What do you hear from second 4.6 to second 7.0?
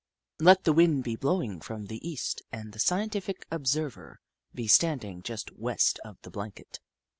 standing just west of the blanket.